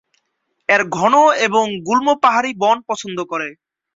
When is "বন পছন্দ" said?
2.57-3.17